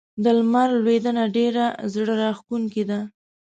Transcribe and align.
د 0.23 0.25
لمر 0.37 0.69
لوېدنه 0.83 1.23
ډېره 1.35 1.65
زړه 1.93 2.13
راښکونکې 2.21 2.83
ده. 2.89 2.99